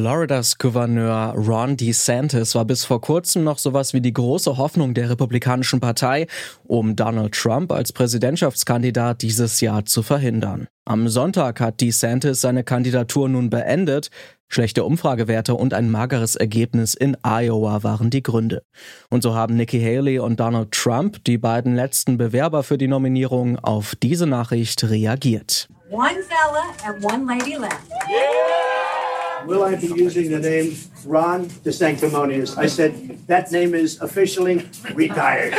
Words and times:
Floridas 0.00 0.58
Gouverneur 0.58 1.34
Ron 1.36 1.76
DeSantis 1.76 2.54
war 2.54 2.64
bis 2.64 2.84
vor 2.84 3.00
kurzem 3.00 3.42
noch 3.42 3.58
sowas 3.58 3.94
wie 3.94 4.00
die 4.00 4.12
große 4.12 4.56
Hoffnung 4.56 4.94
der 4.94 5.10
Republikanischen 5.10 5.80
Partei, 5.80 6.28
um 6.68 6.94
Donald 6.94 7.34
Trump 7.34 7.72
als 7.72 7.92
Präsidentschaftskandidat 7.92 9.22
dieses 9.22 9.60
Jahr 9.60 9.86
zu 9.86 10.04
verhindern. 10.04 10.68
Am 10.84 11.08
Sonntag 11.08 11.60
hat 11.60 11.80
DeSantis 11.80 12.40
seine 12.40 12.62
Kandidatur 12.62 13.28
nun 13.28 13.50
beendet. 13.50 14.10
Schlechte 14.46 14.84
Umfragewerte 14.84 15.56
und 15.56 15.74
ein 15.74 15.90
mageres 15.90 16.36
Ergebnis 16.36 16.94
in 16.94 17.16
Iowa 17.24 17.82
waren 17.82 18.08
die 18.10 18.22
Gründe. 18.22 18.62
Und 19.10 19.24
so 19.24 19.34
haben 19.34 19.56
Nikki 19.56 19.80
Haley 19.80 20.20
und 20.20 20.38
Donald 20.38 20.70
Trump, 20.70 21.24
die 21.24 21.38
beiden 21.38 21.74
letzten 21.74 22.18
Bewerber 22.18 22.62
für 22.62 22.78
die 22.78 22.86
Nominierung, 22.86 23.58
auf 23.58 23.96
diese 23.96 24.28
Nachricht 24.28 24.88
reagiert. 24.88 25.68
One 25.90 26.22
fella 26.22 26.66
and 26.86 27.04
one 27.04 27.26
lady 27.26 27.56
left. 27.56 27.88
Yeah! 28.08 28.77
Will 29.44 29.62
I 29.62 29.76
be 29.76 29.88
using 29.88 30.30
the 30.30 30.38
name 30.38 30.76
Ron 31.04 31.48
the 31.64 31.72
Sanctimonious? 31.72 32.56
I 32.56 32.66
said, 32.66 33.26
that 33.26 33.50
name 33.52 33.74
is 33.74 34.00
officially 34.00 34.68
retired. 34.94 35.54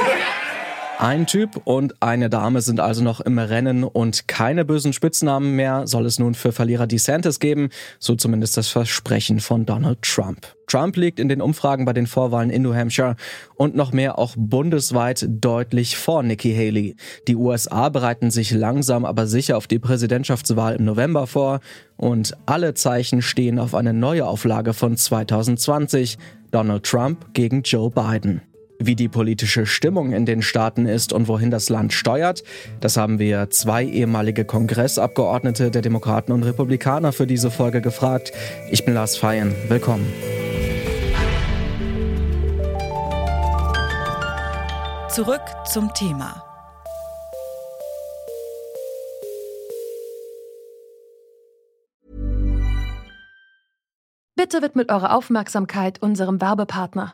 Ein 1.02 1.28
Typ 1.28 1.62
und 1.64 2.04
eine 2.04 2.30
Dame 2.30 2.60
sind 2.60 2.82
also 2.82 3.02
noch 3.02 3.22
im 3.22 3.40
Rennen 3.40 3.86
und 3.86 4.28
keine 4.28 4.66
bösen 4.66 4.92
Spitznamen 4.92 5.56
mehr 5.56 5.88
soll 5.88 6.06
es 6.06 6.20
nun 6.20 6.34
für 6.34 6.52
Verlierer 6.52 6.88
DeSantis 6.88 7.40
geben, 7.40 7.70
so 8.00 8.16
zumindest 8.16 8.58
das 8.58 8.68
Versprechen 8.68 9.40
von 9.40 9.66
Donald 9.66 10.02
Trump. 10.02 10.54
Trump 10.68 10.98
liegt 10.98 11.22
in 11.22 11.30
den 11.30 11.42
Umfragen 11.42 11.86
bei 11.86 11.94
den 11.94 12.06
Vorwahlen 12.06 12.50
in 12.50 12.64
New 12.64 12.74
Hampshire 12.74 13.16
und 13.56 13.78
noch 13.78 13.94
mehr 13.94 14.20
auch 14.20 14.36
bundesweit 14.38 15.26
deutlich 15.30 15.96
vor 15.96 16.22
Nikki 16.22 16.54
Haley. 16.54 16.98
Die 17.30 17.38
USA 17.38 17.88
bereiten 17.88 18.30
sich 18.30 18.52
langsam 18.52 19.06
aber 19.06 19.26
sicher 19.26 19.56
auf 19.56 19.68
die 19.68 19.80
Präsidentschaftswahl 19.80 20.76
im 20.76 20.84
November 20.84 21.28
vor 21.28 21.62
und 21.96 22.36
alle 22.46 22.74
Zeichen 22.74 23.22
stehen 23.22 23.58
auf 23.58 23.74
eine 23.74 23.94
neue 23.94 24.28
Auflage 24.28 24.74
von 24.74 24.98
2020, 24.98 26.18
Donald 26.52 26.84
Trump 26.84 27.34
gegen 27.34 27.62
Joe 27.62 27.90
Biden. 27.90 28.42
Wie 28.82 28.96
die 28.96 29.10
politische 29.10 29.66
Stimmung 29.66 30.14
in 30.14 30.26
den 30.26 30.42
Staaten 30.42 30.86
ist 30.86 31.12
und 31.12 31.28
wohin 31.28 31.52
das 31.52 31.68
Land 31.68 31.92
steuert, 31.92 32.46
das 32.80 32.96
haben 32.96 33.20
wir 33.20 33.50
zwei 33.50 33.84
ehemalige 33.84 34.46
Kongressabgeordnete 34.46 35.70
der 35.70 35.82
Demokraten 35.82 36.32
und 36.32 36.44
Republikaner 36.44 37.12
für 37.12 37.28
diese 37.28 37.52
Folge 37.52 37.82
gefragt. 37.82 38.32
Ich 38.72 38.86
bin 38.86 38.94
Lars 38.94 39.18
Feyen. 39.18 39.54
Willkommen. 39.68 40.08
Zurück 45.10 45.42
zum 45.66 45.94
Thema. 45.94 46.42
Bitte 54.38 54.62
widmet 54.62 54.90
eure 54.90 55.12
Aufmerksamkeit 55.12 56.02
unserem 56.02 56.40
Werbepartner. 56.40 57.14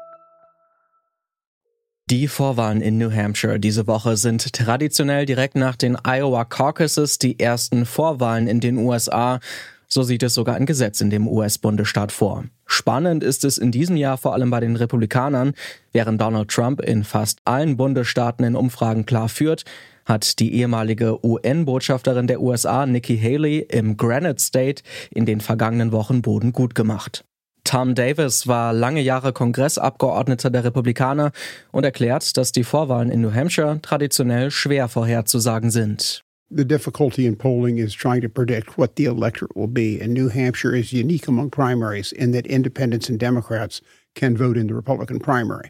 Die 2.11 2.27
Vorwahlen 2.27 2.81
in 2.81 2.97
New 2.97 3.09
Hampshire 3.09 3.57
diese 3.57 3.87
Woche 3.87 4.17
sind 4.17 4.51
traditionell 4.51 5.25
direkt 5.25 5.55
nach 5.55 5.77
den 5.77 5.97
Iowa 6.05 6.43
Caucuses 6.43 7.19
die 7.19 7.39
ersten 7.39 7.85
Vorwahlen 7.85 8.47
in 8.47 8.59
den 8.59 8.75
USA. 8.79 9.39
So 9.87 10.03
sieht 10.03 10.21
es 10.21 10.33
sogar 10.33 10.55
ein 10.55 10.65
Gesetz 10.65 10.99
in 10.99 11.09
dem 11.09 11.25
US-Bundesstaat 11.25 12.11
vor. 12.11 12.43
Spannend 12.65 13.23
ist 13.23 13.45
es 13.45 13.57
in 13.57 13.71
diesem 13.71 13.95
Jahr 13.95 14.17
vor 14.17 14.33
allem 14.33 14.49
bei 14.49 14.59
den 14.59 14.75
Republikanern. 14.75 15.53
Während 15.93 16.19
Donald 16.19 16.49
Trump 16.49 16.81
in 16.81 17.05
fast 17.05 17.39
allen 17.45 17.77
Bundesstaaten 17.77 18.43
in 18.43 18.57
Umfragen 18.57 19.05
klar 19.05 19.29
führt, 19.29 19.63
hat 20.03 20.39
die 20.39 20.53
ehemalige 20.55 21.25
UN-Botschafterin 21.25 22.27
der 22.27 22.41
USA 22.41 22.85
Nikki 22.85 23.17
Haley 23.17 23.59
im 23.59 23.95
Granite 23.95 24.43
State 24.43 24.83
in 25.11 25.25
den 25.25 25.39
vergangenen 25.39 25.93
Wochen 25.93 26.21
Boden 26.21 26.51
gut 26.51 26.75
gemacht. 26.75 27.23
Tom 27.63 27.95
Davis 27.95 28.47
war 28.47 28.73
lange 28.73 29.01
Jahre 29.01 29.33
Kongressabgeordneter 29.33 30.49
der 30.49 30.63
Republikaner 30.63 31.31
und 31.71 31.83
erklärt, 31.83 32.35
dass 32.37 32.51
die 32.51 32.63
Vorwahlen 32.63 33.09
in 33.09 33.21
New 33.21 33.33
Hampshire 33.33 33.79
traditionell 33.81 34.51
schwer 34.51 34.87
vorherzusagen 34.87 35.71
sind. 35.71 36.23
The 36.53 36.65
difficulty 36.65 37.25
in 37.25 37.37
polling 37.37 37.77
is 37.77 37.93
trying 37.93 38.21
to 38.21 38.27
predict 38.27 38.77
what 38.77 38.97
the 38.97 39.05
electorate 39.05 39.55
will 39.55 39.69
be, 39.69 40.01
and 40.01 40.13
New 40.13 40.27
Hampshire 40.27 40.75
is 40.75 40.91
unique 40.91 41.29
among 41.29 41.49
primaries 41.49 42.11
in 42.11 42.33
that 42.33 42.45
independents 42.45 43.07
and 43.07 43.17
Democrats 43.17 43.81
can 44.15 44.35
vote 44.35 44.57
in 44.57 44.67
the 44.67 44.73
Republican 44.73 45.19
primary. 45.19 45.69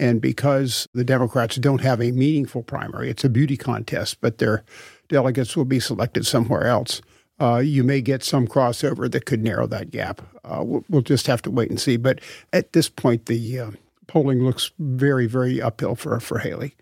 And 0.00 0.20
because 0.20 0.88
the 0.92 1.04
Democrats 1.04 1.56
don't 1.56 1.82
have 1.82 2.00
a 2.00 2.10
meaningful 2.10 2.64
primary, 2.64 3.10
it's 3.10 3.24
a 3.24 3.28
beauty 3.28 3.56
contest, 3.56 4.20
but 4.20 4.38
their 4.38 4.64
delegates 5.08 5.56
will 5.56 5.64
be 5.64 5.80
selected 5.80 6.26
somewhere 6.26 6.66
else. 6.66 7.00
Uh, 7.40 7.58
you 7.58 7.84
may 7.84 8.00
get 8.00 8.24
some 8.24 8.46
crossover 8.46 9.10
that 9.10 9.26
could 9.26 9.42
narrow 9.42 9.66
that 9.66 9.90
gap. 9.90 10.22
Uh, 10.44 10.62
we'll, 10.64 10.84
we'll, 10.88 11.02
just 11.02 11.26
have 11.26 11.42
to 11.42 11.50
wait 11.50 11.70
and 11.70 11.80
see. 11.80 11.96
But 11.96 12.20
at 12.52 12.72
this 12.72 12.88
point, 12.88 13.26
the 13.26 13.60
uh, 13.60 13.70
polling 14.06 14.42
looks 14.42 14.72
very, 14.78 15.26
very 15.26 15.62
uphill 15.62 15.94
for 15.94 16.18
for 16.20 16.38
Haley. 16.38 16.74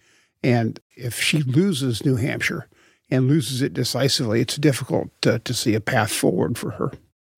And 0.42 0.80
if 0.96 1.20
she 1.20 1.42
loses 1.42 2.04
New 2.04 2.16
Hampshire 2.16 2.68
and 3.10 3.28
loses 3.28 3.62
it 3.62 3.74
decisively, 3.74 4.40
it's 4.40 4.56
difficult 4.56 5.10
to, 5.22 5.38
to 5.40 5.54
see 5.54 5.74
a 5.74 5.80
path 5.80 6.12
forward 6.12 6.58
for 6.58 6.72
her. 6.72 6.92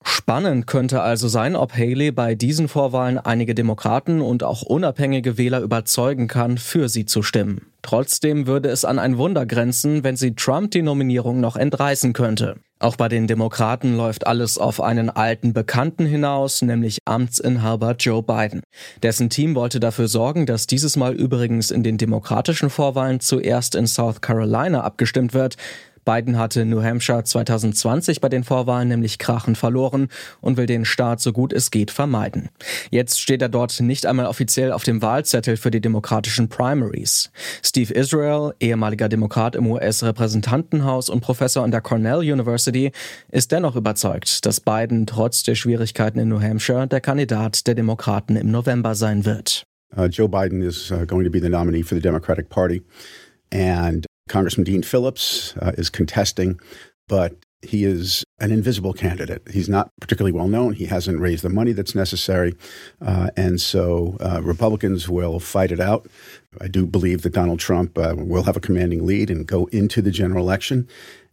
Spannend 0.04 0.66
könnte 0.66 1.02
also 1.02 1.28
sein, 1.28 1.56
ob 1.56 1.74
Haley 1.76 2.12
bei 2.12 2.34
diesen 2.34 2.68
Vorwahlen 2.68 3.18
einige 3.18 3.54
Demokraten 3.54 4.20
und 4.20 4.42
auch 4.42 4.62
unabhängige 4.62 5.36
Wähler 5.36 5.60
überzeugen 5.60 6.28
kann, 6.28 6.56
für 6.56 6.88
sie 6.88 7.04
zu 7.04 7.22
stimmen. 7.22 7.66
Trotzdem 7.82 8.46
würde 8.46 8.68
es 8.68 8.84
an 8.84 8.98
ein 8.98 9.18
Wunder 9.18 9.44
grenzen, 9.44 10.04
wenn 10.04 10.16
sie 10.16 10.34
Trump 10.34 10.70
die 10.70 10.82
Nominierung 10.82 11.40
noch 11.40 11.56
entreißen 11.56 12.12
könnte. 12.12 12.56
Auch 12.80 12.94
bei 12.94 13.08
den 13.08 13.26
Demokraten 13.26 13.96
läuft 13.96 14.26
alles 14.26 14.56
auf 14.56 14.80
einen 14.80 15.10
alten 15.10 15.52
Bekannten 15.52 16.06
hinaus, 16.06 16.62
nämlich 16.62 16.98
Amtsinhaber 17.04 17.96
Joe 17.98 18.22
Biden. 18.22 18.62
Dessen 19.02 19.30
Team 19.30 19.56
wollte 19.56 19.80
dafür 19.80 20.06
sorgen, 20.06 20.46
dass 20.46 20.68
dieses 20.68 20.96
Mal 20.96 21.14
übrigens 21.14 21.72
in 21.72 21.82
den 21.82 21.98
demokratischen 21.98 22.70
Vorwahlen 22.70 23.18
zuerst 23.18 23.74
in 23.74 23.88
South 23.88 24.20
Carolina 24.20 24.82
abgestimmt 24.82 25.34
wird, 25.34 25.56
Biden 26.08 26.38
hatte 26.38 26.64
New 26.64 26.82
Hampshire 26.82 27.22
2020 27.22 28.22
bei 28.22 28.30
den 28.30 28.42
Vorwahlen 28.42 28.88
nämlich 28.88 29.18
krachend 29.18 29.58
verloren 29.58 30.08
und 30.40 30.56
will 30.56 30.64
den 30.64 30.86
Staat 30.86 31.20
so 31.20 31.34
gut 31.34 31.52
es 31.52 31.70
geht 31.70 31.90
vermeiden. 31.90 32.48
Jetzt 32.90 33.20
steht 33.20 33.42
er 33.42 33.50
dort 33.50 33.78
nicht 33.80 34.06
einmal 34.06 34.24
offiziell 34.24 34.72
auf 34.72 34.84
dem 34.84 35.02
Wahlzettel 35.02 35.58
für 35.58 35.70
die 35.70 35.82
demokratischen 35.82 36.48
Primaries. 36.48 37.30
Steve 37.62 37.92
Israel, 37.92 38.54
ehemaliger 38.58 39.10
Demokrat 39.10 39.54
im 39.54 39.66
US-Repräsentantenhaus 39.66 41.10
und 41.10 41.20
Professor 41.20 41.62
an 41.62 41.72
der 41.72 41.82
Cornell 41.82 42.20
University, 42.20 42.90
ist 43.30 43.52
dennoch 43.52 43.76
überzeugt, 43.76 44.46
dass 44.46 44.60
Biden 44.60 45.06
trotz 45.06 45.42
der 45.42 45.56
Schwierigkeiten 45.56 46.20
in 46.20 46.28
New 46.28 46.40
Hampshire 46.40 46.86
der 46.86 47.02
Kandidat 47.02 47.66
der 47.66 47.74
Demokraten 47.74 48.36
im 48.36 48.50
November 48.50 48.94
sein 48.94 49.26
wird. 49.26 49.64
Uh, 49.94 50.06
Joe 50.06 50.26
Biden 50.26 50.62
is 50.62 50.90
uh, 50.90 51.04
going 51.04 51.26
to 51.26 51.30
be 51.30 51.38
the 51.38 51.50
nominee 51.50 51.82
for 51.82 51.96
the 51.96 52.02
Democratic 52.02 52.48
Party. 52.48 52.82
And 53.52 54.07
Congressman 54.28 54.64
Dean 54.64 54.82
Phillips 54.82 55.56
uh, 55.58 55.72
is 55.76 55.90
contesting, 55.90 56.60
but 57.08 57.36
he 57.62 57.84
is 57.84 58.24
an 58.38 58.52
invisible 58.52 58.92
candidate. 58.92 59.42
He's 59.50 59.68
not 59.68 59.90
particularly 60.00 60.32
well 60.32 60.46
known. 60.46 60.74
He 60.74 60.86
hasn't 60.86 61.20
raised 61.20 61.42
the 61.42 61.48
money 61.48 61.72
that's 61.72 61.94
necessary. 61.94 62.54
Uh, 63.00 63.30
and 63.36 63.60
so 63.60 64.16
uh, 64.20 64.40
Republicans 64.42 65.08
will 65.08 65.40
fight 65.40 65.72
it 65.72 65.80
out. 65.80 66.08
I 66.60 66.68
do 66.68 66.86
believe 66.86 67.22
that 67.22 67.32
Donald 67.32 67.58
Trump 67.58 67.98
uh, 67.98 68.14
will 68.16 68.44
have 68.44 68.56
a 68.56 68.60
commanding 68.60 69.04
lead 69.04 69.30
and 69.30 69.46
go 69.46 69.66
into 69.66 70.00
the 70.00 70.12
general 70.12 70.44
election. 70.44 70.88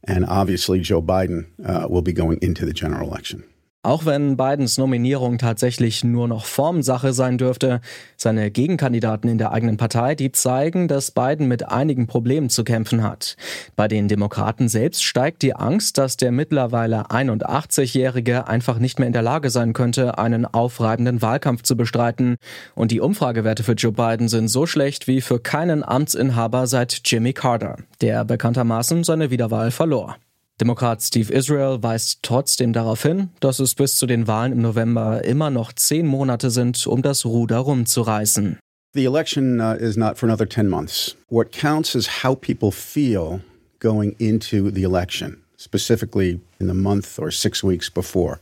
And 0.07 0.25
obviously, 0.25 0.79
Joe 0.79 1.01
Biden 1.01 1.47
uh, 1.63 1.87
will 1.89 2.01
be 2.01 2.13
going 2.13 2.39
into 2.41 2.65
the 2.65 2.73
general 2.73 3.07
election. 3.07 3.43
Auch 3.85 4.07
wenn 4.07 4.35
Bidens 4.35 4.79
Nominierung 4.79 5.37
tatsächlich 5.37 6.03
nur 6.03 6.27
noch 6.27 6.45
Formsache 6.45 7.13
sein 7.13 7.37
dürfte, 7.37 7.81
seine 8.17 8.49
Gegenkandidaten 8.49 9.29
in 9.29 9.37
der 9.37 9.51
eigenen 9.51 9.77
Partei, 9.77 10.15
die 10.15 10.31
zeigen, 10.31 10.87
dass 10.87 11.11
Biden 11.11 11.47
mit 11.47 11.69
einigen 11.69 12.07
Problemen 12.07 12.49
zu 12.49 12.63
kämpfen 12.63 13.03
hat. 13.03 13.37
Bei 13.75 13.87
den 13.87 14.07
Demokraten 14.07 14.69
selbst 14.69 15.03
steigt 15.03 15.43
die 15.43 15.55
Angst, 15.55 15.99
dass 15.99 16.17
der 16.17 16.31
mittlerweile 16.31 17.11
81-Jährige 17.11 18.47
einfach 18.47 18.79
nicht 18.79 18.97
mehr 18.97 19.05
in 19.05 19.13
der 19.13 19.21
Lage 19.21 19.51
sein 19.51 19.73
könnte, 19.73 20.17
einen 20.17 20.47
aufreibenden 20.47 21.21
Wahlkampf 21.21 21.61
zu 21.61 21.77
bestreiten. 21.77 22.37
Und 22.73 22.89
die 22.89 23.01
Umfragewerte 23.01 23.61
für 23.61 23.73
Joe 23.73 23.91
Biden 23.91 24.29
sind 24.29 24.47
so 24.47 24.65
schlecht 24.65 25.05
wie 25.05 25.21
für 25.21 25.39
keinen 25.39 25.83
Amtsinhaber 25.83 26.65
seit 26.65 27.01
Jimmy 27.05 27.33
Carter, 27.33 27.77
der 28.01 28.25
bekanntermaßen 28.25 29.03
seine 29.03 29.29
Wiederwahl 29.29 29.69
verlor. 29.69 30.15
Demokrat 30.61 31.01
Steve 31.01 31.33
Israel 31.33 31.83
weist 31.83 32.19
trotzdem 32.21 32.71
darauf 32.71 33.03
hin, 33.03 33.29
dass 33.41 33.59
es 33.59 33.75
bis 33.75 33.97
zu 33.97 34.05
den 34.05 34.25
Wahlen 34.25 34.53
im 34.53 34.61
November 34.61 35.25
immer 35.25 35.49
noch 35.49 35.73
zehn 35.73 36.07
Monate 36.07 36.49
sind, 36.49 36.87
um 36.87 37.01
das 37.01 37.25
Ruder 37.25 37.57
rumzureißen. 37.57 38.57
The 38.93 39.03
election 39.03 39.59
uh, 39.59 39.75
is 39.77 39.97
not 39.97 40.17
for 40.17 40.29
another 40.29 40.47
10 40.47 40.69
months. 40.69 41.17
What 41.27 41.51
counts 41.51 41.95
is 41.95 42.23
how 42.23 42.35
people 42.35 42.71
feel 42.71 43.41
going 43.79 44.15
into 44.17 44.71
the 44.71 44.83
election, 44.83 45.43
specifically 45.57 46.39
in 46.61 46.67
the 46.67 46.73
month 46.73 47.19
or 47.19 47.29
six 47.31 47.61
weeks 47.61 47.89
before. 47.89 48.39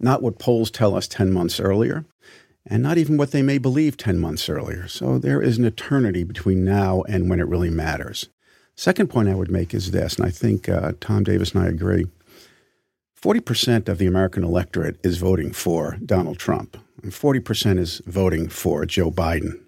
Not 0.00 0.20
what 0.20 0.40
polls 0.40 0.72
tell 0.72 0.96
us 0.96 1.06
10 1.06 1.32
months 1.32 1.60
earlier, 1.60 2.04
and 2.66 2.82
not 2.82 2.98
even 2.98 3.16
what 3.16 3.30
they 3.30 3.42
may 3.42 3.58
believe 3.58 3.96
10 3.96 4.18
months 4.18 4.48
earlier. 4.48 4.88
So 4.88 5.18
there 5.18 5.40
is 5.40 5.58
an 5.58 5.64
eternity 5.64 6.24
between 6.24 6.64
now 6.64 7.02
and 7.08 7.30
when 7.30 7.38
it 7.38 7.46
really 7.46 7.70
matters. 7.70 8.28
Second 8.76 9.08
point 9.08 9.28
I 9.28 9.34
would 9.34 9.50
make 9.50 9.72
is 9.72 9.92
this, 9.92 10.16
and 10.16 10.26
I 10.26 10.30
think 10.30 10.68
uh, 10.68 10.92
Tom 11.00 11.24
Davis 11.24 11.52
and 11.52 11.62
I 11.62 11.68
agree 11.68 12.06
40% 13.20 13.88
of 13.88 13.98
the 13.98 14.06
American 14.06 14.44
electorate 14.44 14.98
is 15.02 15.16
voting 15.16 15.52
for 15.52 15.96
Donald 16.04 16.38
Trump, 16.38 16.76
and 17.02 17.12
40% 17.12 17.78
is 17.78 18.02
voting 18.06 18.48
for 18.48 18.84
Joe 18.84 19.10
Biden. 19.10 19.60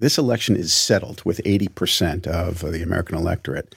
This 0.00 0.18
election 0.18 0.56
is 0.56 0.72
settled 0.72 1.24
with 1.24 1.40
80% 1.44 2.26
of 2.26 2.60
the 2.60 2.82
American 2.82 3.16
electorate. 3.16 3.74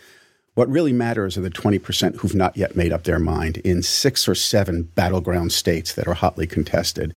What 0.56 0.70
really 0.70 0.94
matters 0.94 1.38
are 1.38 1.42
the 1.42 1.52
20% 1.52 2.16
who've 2.16 2.34
not 2.34 2.58
yet 2.58 2.76
made 2.76 2.92
up 2.92 3.04
their 3.04 3.20
mind 3.20 3.58
in 3.58 3.84
six 3.84 4.28
or 4.28 4.34
seven 4.34 4.84
battleground 4.84 5.52
states 5.52 5.94
that 5.94 6.08
are 6.08 6.16
hotly 6.16 6.48
contested. 6.48 7.14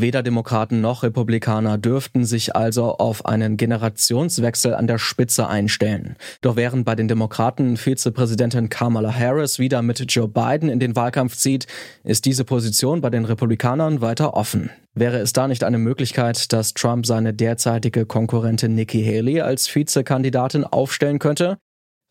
Weder 0.00 0.22
Demokraten 0.22 0.80
noch 0.80 1.02
Republikaner 1.02 1.76
dürften 1.76 2.24
sich 2.24 2.56
also 2.56 2.96
auf 2.96 3.26
einen 3.26 3.58
Generationswechsel 3.58 4.74
an 4.74 4.86
der 4.86 4.96
Spitze 4.96 5.48
einstellen. 5.48 6.16
Doch 6.40 6.56
während 6.56 6.86
bei 6.86 6.94
den 6.94 7.08
Demokraten 7.08 7.76
Vizepräsidentin 7.76 8.70
Kamala 8.70 9.14
Harris 9.14 9.58
wieder 9.58 9.82
mit 9.82 10.02
Joe 10.10 10.28
Biden 10.28 10.70
in 10.70 10.80
den 10.80 10.96
Wahlkampf 10.96 11.36
zieht, 11.36 11.66
ist 12.04 12.24
diese 12.24 12.44
Position 12.44 13.02
bei 13.02 13.10
den 13.10 13.26
Republikanern 13.26 14.00
weiter 14.00 14.32
offen. 14.32 14.70
Wäre 14.94 15.18
es 15.18 15.34
da 15.34 15.46
nicht 15.46 15.62
eine 15.62 15.78
Möglichkeit, 15.78 16.54
dass 16.54 16.72
Trump 16.72 17.04
seine 17.04 17.34
derzeitige 17.34 18.06
Konkurrentin 18.06 18.74
Nikki 18.74 19.04
Haley 19.04 19.42
als 19.42 19.74
Vizekandidatin 19.74 20.64
aufstellen 20.64 21.18
könnte? 21.18 21.58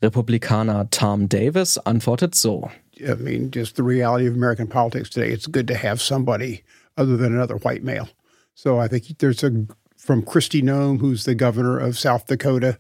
Republikaner 0.04 0.88
Tom 0.92 1.30
Davis 1.30 1.80
antwortet 1.80 2.36
so. 2.36 2.70
I 3.00 3.16
mean, 3.16 3.50
just 3.52 3.76
the 3.76 3.84
reality 3.84 4.28
of 4.28 4.36
American 4.36 4.68
politics 4.68 5.10
today, 5.10 5.34
it's 5.34 5.52
good 5.52 5.68
to 5.68 5.74
have 5.74 6.00
somebody 6.00 6.64
other 6.98 7.18
than 7.18 7.34
another 7.34 7.58
white 7.58 7.84
male. 7.84 8.10
So 8.54 8.80
I 8.80 8.88
think 8.88 9.18
there's 9.20 9.44
a 9.44 9.66
from 9.98 10.24
Christy 10.24 10.64
Nome, 10.64 10.98
who's 10.98 11.26
the 11.26 11.36
governor 11.36 11.78
of 11.78 11.98
South 11.98 12.26
Dakota. 12.26 12.80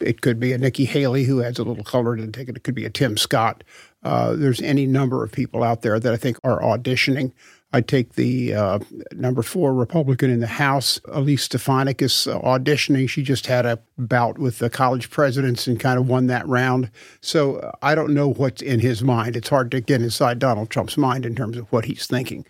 It 0.00 0.20
could 0.20 0.40
be 0.40 0.52
a 0.52 0.58
Nikki 0.58 0.84
Haley 0.84 1.24
who 1.24 1.42
adds 1.42 1.60
a 1.60 1.64
little 1.64 1.84
color 1.84 2.16
to 2.16 2.26
the 2.26 2.32
ticket. 2.32 2.56
It 2.56 2.64
could 2.64 2.74
be 2.74 2.84
a 2.84 2.90
Tim 2.90 3.16
Scott. 3.16 3.62
Uh, 4.02 4.34
there's 4.34 4.60
any 4.60 4.84
number 4.84 5.24
of 5.24 5.32
people 5.32 5.62
out 5.62 5.82
there 5.82 6.00
that 6.00 6.12
I 6.12 6.16
think 6.16 6.38
are 6.42 6.60
auditioning. 6.60 7.32
I 7.72 7.80
take 7.80 8.14
the 8.14 8.54
uh, 8.54 8.78
number 9.12 9.42
four 9.42 9.74
Republican 9.74 10.30
in 10.30 10.40
the 10.40 10.46
House, 10.46 11.00
Elise 11.08 11.44
Stefanik, 11.44 12.02
is 12.02 12.12
auditioning. 12.12 13.08
She 13.08 13.22
just 13.22 13.46
had 13.46 13.66
a 13.66 13.78
bout 13.98 14.38
with 14.38 14.58
the 14.58 14.70
college 14.70 15.10
presidents 15.10 15.66
and 15.66 15.78
kind 15.78 15.98
of 15.98 16.08
won 16.08 16.26
that 16.28 16.46
round. 16.48 16.90
So 17.20 17.72
I 17.82 17.94
don't 17.94 18.14
know 18.14 18.32
what's 18.32 18.62
in 18.62 18.80
his 18.80 19.02
mind. 19.02 19.36
It's 19.36 19.48
hard 19.48 19.70
to 19.72 19.80
get 19.80 20.02
inside 20.02 20.38
Donald 20.38 20.70
Trump's 20.70 20.96
mind 20.96 21.26
in 21.26 21.34
terms 21.34 21.56
of 21.56 21.70
what 21.72 21.84
he's 21.84 22.06
thinking. 22.06 22.44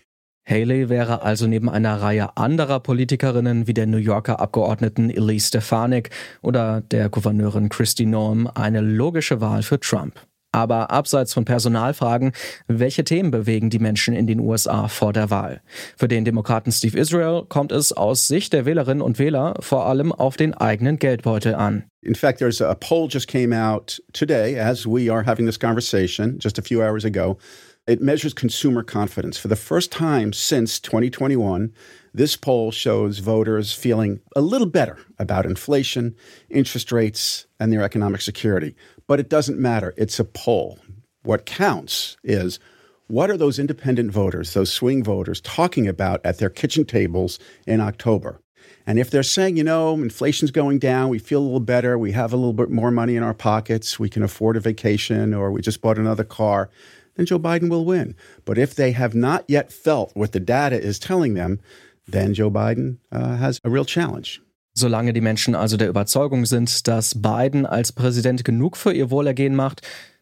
Haley 0.48 0.88
wäre 0.88 1.22
also 1.22 1.48
neben 1.48 1.68
einer 1.68 2.00
Reihe 2.00 2.36
anderer 2.36 2.78
Politikerinnen 2.78 3.66
wie 3.66 3.74
der 3.74 3.86
New 3.86 3.96
Yorker 3.96 4.38
Abgeordneten 4.38 5.10
Elise 5.10 5.48
Stefanik 5.48 6.10
oder 6.40 6.82
der 6.82 7.08
Gouverneurin 7.08 7.68
Christy 7.68 8.06
Noem 8.06 8.48
eine 8.54 8.80
logische 8.80 9.40
Wahl 9.40 9.64
für 9.64 9.80
Trump. 9.80 10.20
Aber 10.52 10.90
abseits 10.90 11.34
von 11.34 11.44
Personalfragen, 11.44 12.32
welche 12.66 13.04
Themen 13.04 13.30
bewegen 13.30 13.68
die 13.70 13.80
Menschen 13.80 14.14
in 14.14 14.26
den 14.26 14.40
USA 14.40 14.88
vor 14.88 15.12
der 15.12 15.28
Wahl? 15.28 15.60
Für 15.98 16.08
den 16.08 16.24
Demokraten 16.24 16.72
Steve 16.72 16.98
Israel 16.98 17.42
kommt 17.46 17.72
es 17.72 17.92
aus 17.92 18.26
Sicht 18.26 18.52
der 18.52 18.64
Wählerinnen 18.64 19.02
und 19.02 19.18
Wähler 19.18 19.56
vor 19.60 19.86
allem 19.86 20.12
auf 20.12 20.36
den 20.36 20.54
eigenen 20.54 20.98
Geldbeutel 20.98 21.56
an. 21.56 21.84
In 22.00 22.14
fact, 22.14 22.38
there's 22.38 22.62
a 22.62 22.74
poll 22.74 23.08
just 23.10 23.26
came 23.26 23.54
out 23.54 24.00
today 24.12 24.58
as 24.58 24.86
we 24.86 25.12
are 25.12 25.26
having 25.26 25.44
this 25.44 25.58
conversation 25.58 26.38
just 26.38 26.58
a 26.58 26.62
few 26.62 26.80
hours 26.80 27.04
ago 27.04 27.36
It 27.86 28.02
measures 28.02 28.34
consumer 28.34 28.82
confidence. 28.82 29.38
For 29.38 29.46
the 29.46 29.54
first 29.54 29.92
time 29.92 30.32
since 30.32 30.80
2021, 30.80 31.72
this 32.12 32.36
poll 32.36 32.72
shows 32.72 33.20
voters 33.20 33.72
feeling 33.72 34.20
a 34.34 34.40
little 34.40 34.66
better 34.66 34.98
about 35.20 35.46
inflation, 35.46 36.16
interest 36.50 36.90
rates, 36.90 37.46
and 37.60 37.72
their 37.72 37.84
economic 37.84 38.22
security. 38.22 38.74
But 39.06 39.20
it 39.20 39.28
doesn't 39.28 39.60
matter. 39.60 39.94
It's 39.96 40.18
a 40.18 40.24
poll. 40.24 40.80
What 41.22 41.46
counts 41.46 42.16
is 42.24 42.58
what 43.06 43.30
are 43.30 43.36
those 43.36 43.60
independent 43.60 44.10
voters, 44.10 44.52
those 44.52 44.72
swing 44.72 45.04
voters, 45.04 45.40
talking 45.40 45.86
about 45.86 46.20
at 46.24 46.38
their 46.38 46.50
kitchen 46.50 46.84
tables 46.84 47.38
in 47.68 47.80
October? 47.80 48.40
And 48.84 48.98
if 48.98 49.10
they're 49.10 49.22
saying, 49.22 49.56
you 49.56 49.64
know, 49.64 49.94
inflation's 49.94 50.50
going 50.50 50.80
down, 50.80 51.08
we 51.08 51.20
feel 51.20 51.40
a 51.40 51.44
little 51.44 51.60
better, 51.60 51.96
we 51.96 52.12
have 52.12 52.32
a 52.32 52.36
little 52.36 52.52
bit 52.52 52.70
more 52.70 52.90
money 52.90 53.14
in 53.14 53.22
our 53.22 53.34
pockets, 53.34 53.98
we 53.98 54.08
can 54.08 54.24
afford 54.24 54.56
a 54.56 54.60
vacation, 54.60 55.34
or 55.34 55.52
we 55.52 55.60
just 55.60 55.80
bought 55.80 55.98
another 55.98 56.24
car, 56.24 56.68
then 57.16 57.26
Joe 57.26 57.38
Biden 57.38 57.68
will 57.68 57.84
win. 57.84 58.14
But 58.44 58.58
if 58.58 58.74
they 58.74 58.92
have 58.92 59.14
not 59.14 59.44
yet 59.48 59.72
felt 59.72 60.12
what 60.14 60.32
the 60.32 60.40
data 60.40 60.80
is 60.80 60.98
telling 60.98 61.34
them, 61.34 61.60
then 62.06 62.34
Joe 62.34 62.50
Biden 62.50 62.98
uh, 63.10 63.36
has 63.36 63.60
a 63.64 63.70
real 63.70 63.84
challenge. 63.84 64.40
Solange 64.74 65.14
die 65.14 65.22
Menschen 65.22 65.54
also 65.54 65.78
der 65.78 65.88
Überzeugung 65.88 66.44
sind, 66.44 66.86
dass 66.86 67.14
Biden 67.14 67.64
als 67.64 67.92
Präsident 67.92 68.44
genug 68.44 68.76
für 68.76 68.92
ihr 68.92 69.10
Wohlergehen 69.10 69.56
macht, 69.56 69.80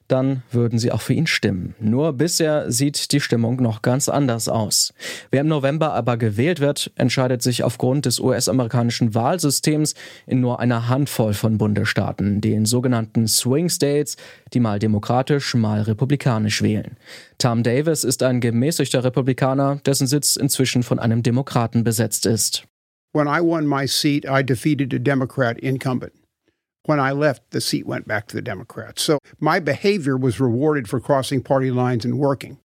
dann 0.09 0.43
würden 0.51 0.79
sie 0.79 0.93
auch 0.93 1.01
für 1.01 1.15
ihn 1.15 1.27
stimmen. 1.27 1.75
Nur 1.81 2.13
bisher 2.13 2.71
sieht 2.71 3.13
die 3.13 3.21
Stimmung 3.21 3.57
noch 3.57 3.83
ganz 3.83 4.09
anders 4.09 4.49
aus. 4.49 4.93
Wer 5.31 5.41
im 5.41 5.49
November 5.49 5.93
aber 5.95 6.17
gewählt 6.17 6.61
wird, 6.61 6.93
entscheidet 6.97 7.43
sich 7.43 7.63
aufgrund 7.63 8.07
des 8.07 8.21
US-amerikanischen 8.21 9.15
Wahlsystems 9.15 9.95
in 10.27 10.41
nur 10.41 10.61
einer 10.61 10.89
Handvoll 10.89 11.35
von 11.35 11.59
Bundesstaaten, 11.59 12.41
den 12.41 12.67
sogenannten 12.67 13.27
Swing 13.29 13.69
States, 13.69 14.17
die 14.53 14.61
mal 14.61 14.79
demokratisch, 14.79 15.55
mal 15.55 15.83
republikanisch 15.83 16.63
wählen. 16.63 16.97
Tom 17.39 17.63
Davis 17.63 18.05
ist 18.05 18.23
ein 18.23 18.41
gemäßigter 18.41 19.05
Republikaner, 19.05 19.81
dessen 19.87 20.07
Sitz 20.07 20.37
inzwischen 20.37 20.83
von 20.83 20.99
einem 20.99 21.23
Demokraten 21.23 21.85
besetzt 21.85 22.27
ist. 22.27 22.65
When 23.13 23.29
I 23.29 23.41
won 23.41 23.67
my 23.67 23.87
seat, 23.87 24.25
I 24.25 24.43
defeated 24.43 24.93
a 24.93 24.99
Democrat 24.99 25.59
incumbent. 25.59 26.24
When 26.85 27.01
I 27.01 27.13
left, 27.13 27.51
the 27.51 27.61
seat 27.61 27.87
went 27.87 28.07
back 28.07 28.27
to 28.29 28.37
the 28.37 28.43
Democrats. 28.43 29.03
So 29.03 29.19
my 29.41 29.59
behavior 29.59 30.17
was 30.17 30.41
rewarded 30.41 30.89
for 30.89 31.01
crossing 31.01 31.43
party 31.43 31.71
lines 31.71 32.05
and 32.05 32.19
working. 32.19 32.59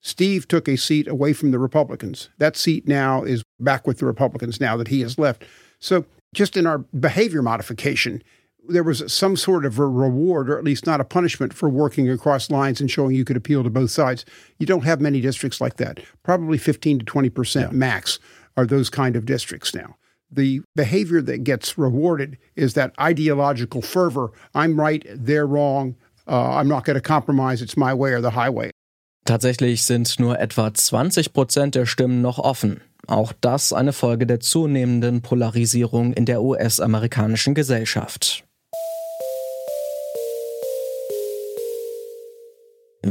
Steve 0.00 0.46
took 0.46 0.68
a 0.68 0.76
seat 0.76 1.08
away 1.08 1.32
from 1.32 1.50
the 1.50 1.58
Republicans. 1.58 2.30
That 2.38 2.56
seat 2.56 2.86
now 2.86 3.24
is 3.24 3.42
back 3.58 3.86
with 3.86 3.98
the 3.98 4.06
Republicans 4.06 4.60
now 4.60 4.76
that 4.76 4.88
he 4.88 5.00
has 5.00 5.18
left. 5.18 5.44
So, 5.80 6.04
just 6.34 6.56
in 6.56 6.66
our 6.66 6.78
behavior 6.78 7.42
modification, 7.42 8.22
there 8.68 8.82
was 8.82 9.12
some 9.12 9.34
sort 9.34 9.64
of 9.64 9.78
a 9.78 9.86
reward, 9.86 10.50
or 10.50 10.58
at 10.58 10.64
least 10.64 10.86
not 10.86 11.00
a 11.00 11.04
punishment, 11.04 11.54
for 11.54 11.68
working 11.68 12.08
across 12.08 12.50
lines 12.50 12.80
and 12.80 12.90
showing 12.90 13.14
you 13.14 13.24
could 13.24 13.36
appeal 13.36 13.64
to 13.64 13.70
both 13.70 13.90
sides. 13.90 14.24
You 14.58 14.66
don't 14.66 14.84
have 14.84 15.00
many 15.00 15.20
districts 15.20 15.60
like 15.60 15.78
that. 15.78 16.00
Probably 16.22 16.58
15 16.58 17.00
to 17.00 17.04
20% 17.04 17.60
yeah. 17.60 17.68
max 17.70 18.18
are 18.56 18.66
those 18.66 18.90
kind 18.90 19.16
of 19.16 19.24
districts 19.24 19.74
now. 19.74 19.96
The 20.30 20.60
behavior 20.76 21.22
that 21.22 21.44
gets 21.44 21.78
rewarded 21.78 22.38
is 22.56 22.74
that 22.74 22.92
ideological 23.00 23.82
fervor. 23.82 24.30
I'm 24.54 24.78
right, 24.78 25.04
they're 25.14 25.46
wrong. 25.46 25.96
Uh, 26.26 26.56
I'm 26.56 26.68
not 26.68 26.84
going 26.84 26.96
to 26.96 27.00
compromise. 27.00 27.62
It's 27.62 27.76
my 27.76 27.94
way 27.94 28.12
or 28.12 28.20
the 28.20 28.30
highway. 28.30 28.70
Tatsächlich 29.24 29.84
sind 29.84 30.18
nur 30.18 30.38
etwa 30.38 30.72
20 30.72 31.32
Prozent 31.32 31.74
der 31.74 31.86
Stimmen 31.86 32.22
noch 32.22 32.38
offen. 32.38 32.80
Auch 33.06 33.32
das 33.40 33.72
eine 33.72 33.92
Folge 33.92 34.26
der 34.26 34.40
zunehmenden 34.40 35.22
Polarisierung 35.22 36.12
in 36.12 36.24
der 36.26 36.42
US-amerikanischen 36.42 37.54
Gesellschaft. 37.54 38.44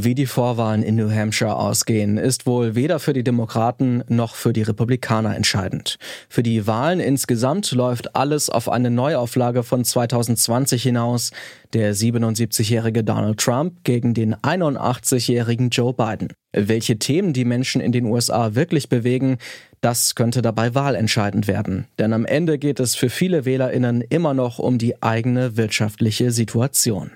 Wie 0.04 0.14
die 0.14 0.28
Vorwahlen 0.28 0.84
in 0.84 0.96
New 0.96 1.10
Hampshire 1.10 1.56
ausgehen, 1.56 2.20
ist 2.20 2.46
wohl 2.46 2.76
weder 2.76 3.00
für 3.00 3.14
die 3.14 3.24
Demokraten 3.24 4.04
noch 4.08 4.36
für 4.36 4.54
die 4.54 4.62
Republikaner 4.62 5.36
entscheidend. 5.36 5.98
Für 6.30 6.44
die 6.44 6.68
Wahlen 6.68 7.00
insgesamt 7.00 7.72
läuft 7.72 8.16
alles 8.16 8.52
auf 8.52 8.70
eine 8.70 8.92
Neuauflage 8.92 9.64
von 9.64 9.84
2020 9.84 10.84
hinaus. 10.84 11.32
Der 11.74 11.96
77-jährige 11.96 13.04
Donald 13.04 13.40
Trump 13.40 13.84
gegen 13.84 14.14
den 14.14 14.36
81-jährigen 14.36 15.70
Joe 15.70 15.94
Biden. 15.94 16.32
Welche 16.52 17.00
Themen 17.00 17.34
die 17.34 17.46
Menschen 17.46 17.82
in 17.82 17.92
den 17.92 18.06
USA 18.06 18.54
wirklich 18.54 18.90
bewegen, 18.90 19.40
das 19.82 20.14
könnte 20.14 20.44
dabei 20.44 20.76
wahlentscheidend 20.76 21.48
werden. 21.48 21.88
Denn 21.98 22.14
am 22.14 22.26
Ende 22.26 22.60
geht 22.60 22.80
es 22.80 22.94
für 22.94 23.10
viele 23.10 23.46
Wählerinnen 23.46 24.02
immer 24.02 24.36
noch 24.36 24.60
um 24.60 24.78
die 24.78 25.02
eigene 25.02 25.58
wirtschaftliche 25.58 26.30
Situation. 26.32 27.10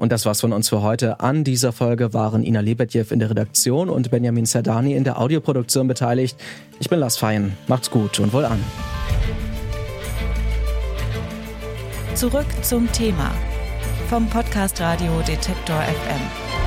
Und 0.00 0.12
das 0.12 0.24
war's 0.24 0.40
von 0.40 0.54
uns 0.54 0.70
für 0.70 0.80
heute. 0.80 1.20
An 1.20 1.44
dieser 1.44 1.72
Folge 1.72 2.14
waren 2.14 2.42
Ina 2.42 2.60
Lebedjew 2.60 3.04
in 3.10 3.18
der 3.18 3.28
Redaktion 3.28 3.90
und 3.90 4.10
Benjamin 4.10 4.46
Serdani 4.46 4.94
in 4.94 5.04
der 5.04 5.20
Audioproduktion 5.20 5.88
beteiligt. 5.88 6.38
Ich 6.80 6.88
bin 6.88 7.00
Lars 7.00 7.18
Feyen. 7.18 7.52
Macht's 7.68 7.90
gut 7.90 8.18
und 8.18 8.32
wohl 8.32 8.46
an. 8.46 8.64
Zurück 12.14 12.46
zum 12.62 12.90
Thema 12.92 13.30
vom 14.08 14.26
Podcast 14.26 14.80
Radio 14.80 15.20
Detektor 15.26 15.82
FM. 15.82 16.59